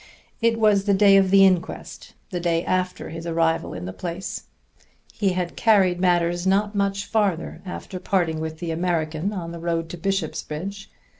It 0.41 0.59
was 0.59 0.85
the 0.85 0.95
day 0.95 1.15
of 1.15 1.29
the 1.29 1.45
inquest, 1.45 2.15
the 2.31 2.39
day 2.39 2.65
after 2.65 3.09
his 3.09 3.27
arrival 3.27 3.71
in 3.75 3.85
the 3.85 3.93
place. 3.93 4.45
He 5.13 5.33
had 5.33 5.55
carried 5.55 5.99
matters 5.99 6.47
not 6.47 6.73
much 6.73 7.05
farther 7.05 7.61
after 7.67 7.99
parting 7.99 8.39
with 8.39 8.57
the 8.57 8.71
American 8.71 9.31
on 9.31 9.51
the 9.51 9.59
road 9.59 9.89
to 9.89 9.97
Bishopsbridge. 9.97 10.87